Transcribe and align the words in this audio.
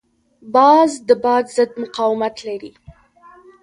باز 0.53 0.91
د 1.07 1.09
باد 1.23 1.45
ضد 1.55 1.71
مقاومت 1.81 2.35
لري 2.47 2.71